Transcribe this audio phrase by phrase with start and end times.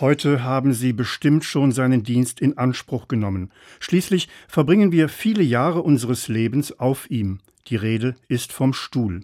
[0.00, 3.50] Heute haben Sie bestimmt schon seinen Dienst in Anspruch genommen.
[3.80, 7.40] Schließlich verbringen wir viele Jahre unseres Lebens auf ihm.
[7.66, 9.20] Die Rede ist vom Stuhl.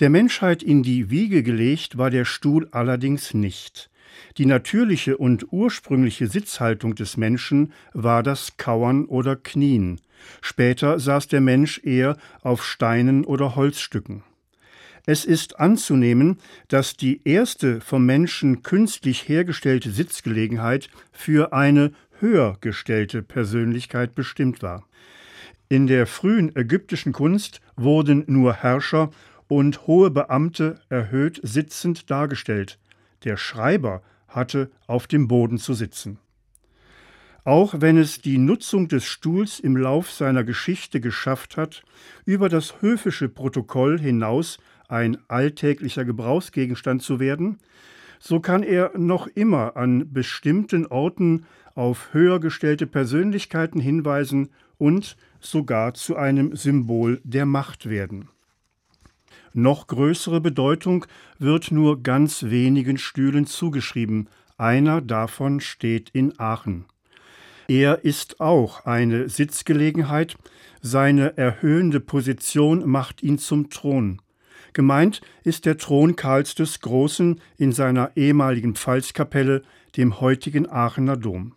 [0.00, 3.90] Der Menschheit in die Wiege gelegt war der Stuhl allerdings nicht.
[4.38, 10.00] Die natürliche und ursprüngliche Sitzhaltung des Menschen war das Kauern oder Knien.
[10.40, 14.24] Später saß der Mensch eher auf Steinen oder Holzstücken.
[15.04, 23.22] Es ist anzunehmen, dass die erste vom Menschen künstlich hergestellte Sitzgelegenheit für eine höher gestellte
[23.22, 24.86] Persönlichkeit bestimmt war.
[25.68, 29.10] In der frühen ägyptischen Kunst wurden nur Herrscher
[29.48, 32.78] und hohe Beamte erhöht sitzend dargestellt.
[33.24, 36.18] Der Schreiber hatte auf dem Boden zu sitzen.
[37.44, 41.82] Auch wenn es die Nutzung des Stuhls im Lauf seiner Geschichte geschafft hat,
[42.24, 44.58] über das höfische Protokoll hinaus
[44.92, 47.58] ein alltäglicher Gebrauchsgegenstand zu werden,
[48.20, 55.94] so kann er noch immer an bestimmten Orten auf höher gestellte Persönlichkeiten hinweisen und sogar
[55.94, 58.28] zu einem Symbol der Macht werden.
[59.54, 61.06] Noch größere Bedeutung
[61.38, 64.28] wird nur ganz wenigen Stühlen zugeschrieben.
[64.56, 66.84] Einer davon steht in Aachen.
[67.68, 70.36] Er ist auch eine Sitzgelegenheit,
[70.80, 74.20] seine erhöhende Position macht ihn zum Thron.
[74.72, 79.62] Gemeint ist der Thron Karls des Großen in seiner ehemaligen Pfalzkapelle,
[79.96, 81.54] dem heutigen Aachener Dom.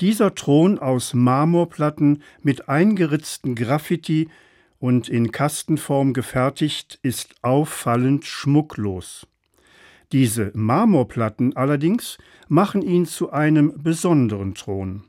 [0.00, 4.28] Dieser Thron aus Marmorplatten mit eingeritzten Graffiti
[4.78, 9.26] und in Kastenform gefertigt ist auffallend schmucklos.
[10.12, 15.04] Diese Marmorplatten allerdings machen ihn zu einem besonderen Thron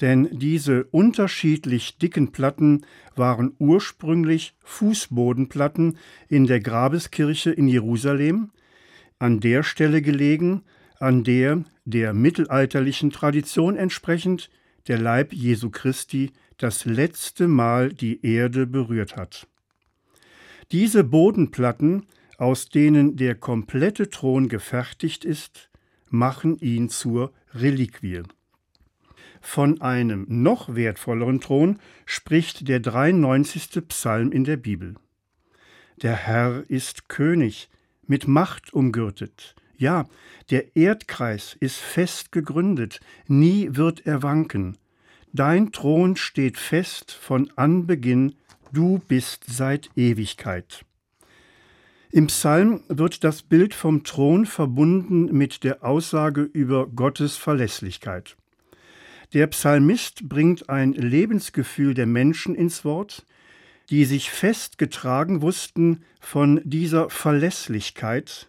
[0.00, 8.50] denn diese unterschiedlich dicken Platten waren ursprünglich Fußbodenplatten in der Grabeskirche in Jerusalem,
[9.18, 10.62] an der Stelle gelegen,
[10.98, 14.50] an der der mittelalterlichen Tradition entsprechend
[14.88, 19.46] der Leib Jesu Christi das letzte Mal die Erde berührt hat.
[20.72, 22.06] Diese Bodenplatten,
[22.38, 25.70] aus denen der komplette Thron gefertigt ist,
[26.08, 28.22] machen ihn zur Reliquie.
[29.46, 33.86] Von einem noch wertvolleren Thron spricht der 93.
[33.88, 34.94] Psalm in der Bibel.
[36.02, 37.68] Der Herr ist König,
[38.06, 39.54] mit Macht umgürtet.
[39.76, 40.06] Ja,
[40.50, 44.78] der Erdkreis ist fest gegründet, nie wird er wanken.
[45.32, 48.34] Dein Thron steht fest von Anbeginn,
[48.72, 50.86] du bist seit Ewigkeit.
[52.10, 58.36] Im Psalm wird das Bild vom Thron verbunden mit der Aussage über Gottes Verlässlichkeit.
[59.34, 63.26] Der Psalmist bringt ein Lebensgefühl der Menschen ins Wort,
[63.90, 68.48] die sich fest getragen wussten von dieser Verlässlichkeit,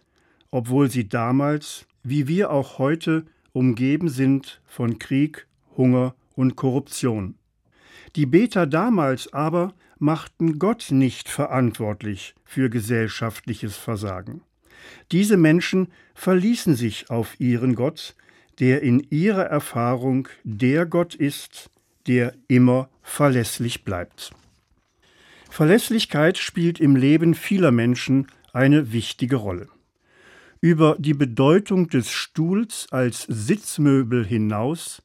[0.52, 7.34] obwohl sie damals, wie wir auch heute, umgeben sind von Krieg, Hunger und Korruption.
[8.14, 14.42] Die Beter damals aber machten Gott nicht verantwortlich für gesellschaftliches Versagen.
[15.10, 18.14] Diese Menschen verließen sich auf ihren Gott,
[18.60, 21.70] der in ihrer Erfahrung der Gott ist,
[22.06, 24.32] der immer verlässlich bleibt.
[25.50, 29.68] Verlässlichkeit spielt im Leben vieler Menschen eine wichtige Rolle.
[30.60, 35.02] Über die Bedeutung des Stuhls als Sitzmöbel hinaus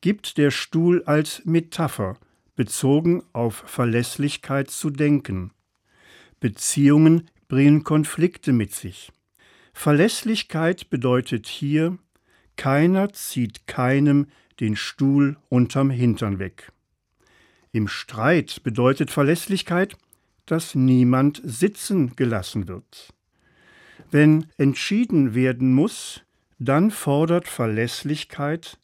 [0.00, 2.16] gibt der Stuhl als Metapher
[2.54, 5.52] bezogen auf Verlässlichkeit zu denken.
[6.40, 9.12] Beziehungen bringen Konflikte mit sich.
[9.72, 11.98] Verlässlichkeit bedeutet hier
[12.62, 14.28] keiner zieht keinem
[14.60, 16.70] den Stuhl unterm Hintern weg.
[17.72, 19.96] Im Streit bedeutet Verlässlichkeit,
[20.46, 23.12] dass niemand sitzen gelassen wird.
[24.12, 26.22] Wenn entschieden werden muss,
[26.60, 28.78] dann fordert Verlässlichkeit,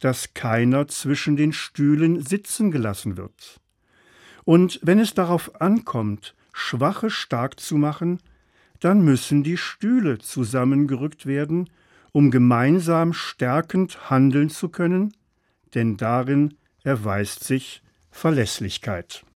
[0.00, 3.60] dass keiner zwischen den Stühlen sitzen gelassen wird.
[4.42, 8.18] Und wenn es darauf ankommt, Schwache stark zu machen,
[8.80, 11.70] dann müssen die Stühle zusammengerückt werden
[12.12, 15.14] um gemeinsam stärkend handeln zu können,
[15.74, 19.24] denn darin erweist sich Verlässlichkeit.